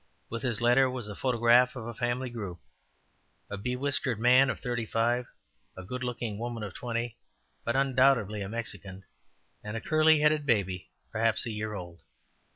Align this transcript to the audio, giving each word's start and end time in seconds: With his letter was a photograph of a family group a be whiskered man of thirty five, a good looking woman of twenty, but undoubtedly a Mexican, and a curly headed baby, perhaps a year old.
With 0.31 0.41
his 0.41 0.61
letter 0.61 0.89
was 0.89 1.07
a 1.09 1.15
photograph 1.15 1.75
of 1.75 1.85
a 1.85 1.93
family 1.93 2.31
group 2.31 2.59
a 3.51 3.55
be 3.55 3.75
whiskered 3.75 4.19
man 4.19 4.49
of 4.49 4.59
thirty 4.59 4.87
five, 4.87 5.27
a 5.77 5.83
good 5.83 6.03
looking 6.03 6.39
woman 6.39 6.63
of 6.63 6.73
twenty, 6.73 7.17
but 7.63 7.75
undoubtedly 7.75 8.41
a 8.41 8.49
Mexican, 8.49 9.03
and 9.63 9.77
a 9.77 9.79
curly 9.79 10.19
headed 10.21 10.43
baby, 10.43 10.89
perhaps 11.11 11.45
a 11.45 11.51
year 11.51 11.75
old. 11.75 12.01